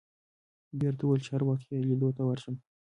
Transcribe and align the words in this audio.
دوی 0.77 0.89
راته 0.91 1.03
وویل 1.03 1.21
چې 1.25 1.31
هر 1.35 1.41
وخت 1.49 1.65
یې 1.71 1.83
لیدلو 1.87 2.15
ته 2.17 2.23
ورشم. 2.25 2.55